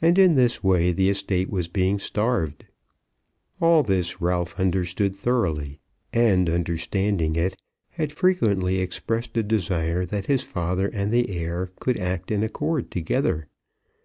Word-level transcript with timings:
And, 0.00 0.20
in 0.20 0.36
this 0.36 0.62
way, 0.62 0.92
the 0.92 1.08
estate 1.10 1.50
was 1.50 1.66
being 1.66 1.98
starved. 1.98 2.64
All 3.60 3.82
this 3.82 4.20
Ralph 4.20 4.56
understood 4.56 5.16
thoroughly; 5.16 5.80
and, 6.12 6.48
understanding 6.48 7.34
it, 7.34 7.56
had 7.90 8.12
frequently 8.12 8.78
expressed 8.78 9.36
a 9.36 9.42
desire 9.42 10.06
that 10.06 10.26
his 10.26 10.44
father 10.44 10.86
and 10.86 11.10
the 11.12 11.28
heir 11.28 11.72
could 11.80 11.98
act 11.98 12.30
in 12.30 12.44
accord 12.44 12.92
together. 12.92 13.48